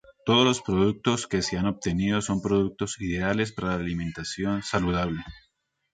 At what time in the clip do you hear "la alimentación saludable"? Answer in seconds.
3.75-5.21